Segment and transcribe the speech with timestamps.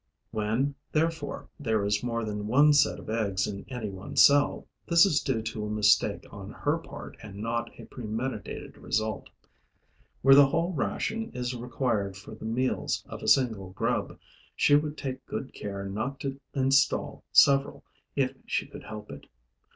[0.31, 5.05] When, therefore, there is more than one set of eggs in any one cell, this
[5.05, 9.29] is due to a mistake on her part and not a premeditated result.
[10.23, 14.17] Where the whole ration is required for the meals of a single grub,
[14.55, 17.83] she would take good care not to install several
[18.15, 19.27] if she could help it.